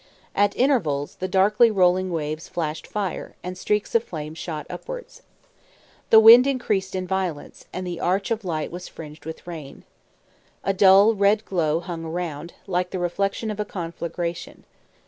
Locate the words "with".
9.25-9.45